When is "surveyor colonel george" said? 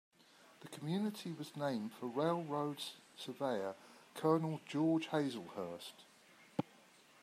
3.15-5.07